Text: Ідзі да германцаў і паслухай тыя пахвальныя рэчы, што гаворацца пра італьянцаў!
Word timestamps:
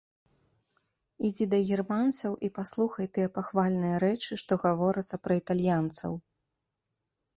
Ідзі 1.29 1.45
да 1.51 1.59
германцаў 1.75 2.33
і 2.49 2.49
паслухай 2.57 3.11
тыя 3.17 3.27
пахвальныя 3.35 4.01
рэчы, 4.07 4.31
што 4.45 4.53
гаворацца 4.67 5.15
пра 5.29 5.33
італьянцаў! 5.45 6.11